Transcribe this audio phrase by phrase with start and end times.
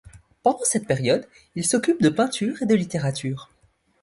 [0.41, 3.51] Pendant cette période, il s'occupe de peinture et de littérature.